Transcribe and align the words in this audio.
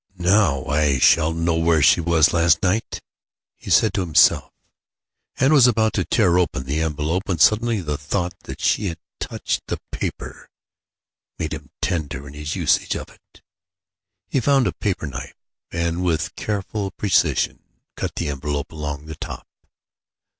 "Now 0.17 0.65
I 0.65 0.97
shall 0.97 1.31
know 1.31 1.57
where 1.57 1.83
she 1.83 2.01
was 2.01 2.33
last 2.33 2.63
night," 2.63 3.01
he 3.55 3.69
said 3.69 3.93
to 3.93 4.01
himself, 4.01 4.51
and 5.37 5.53
was 5.53 5.67
about 5.67 5.93
to 5.93 6.03
tear 6.05 6.39
open 6.39 6.63
the 6.63 6.81
envelope, 6.81 7.27
when 7.27 7.37
suddenly 7.37 7.81
the 7.81 7.99
thought 7.99 8.33
that 8.45 8.59
she 8.61 8.87
had 8.87 8.97
touched 9.19 9.61
the 9.67 9.77
paper 9.91 10.49
made 11.37 11.53
him 11.53 11.69
tender 11.83 12.27
in 12.27 12.33
his 12.33 12.55
usage 12.55 12.95
of 12.95 13.09
it. 13.09 13.43
He 14.27 14.39
found 14.39 14.65
a 14.65 14.73
paper 14.73 15.05
knife 15.05 15.35
and 15.71 16.03
with 16.03 16.35
careful 16.35 16.89
precision 16.89 17.61
cut 17.95 18.15
the 18.15 18.29
envelope 18.29 18.71
along 18.71 19.05
the 19.05 19.13
top. 19.13 19.45